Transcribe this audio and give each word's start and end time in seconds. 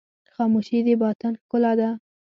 خاموشي، 0.35 0.79
د 0.85 0.87
باطن 1.03 1.33
ښکلا 1.41 1.71
ده. 1.79 1.89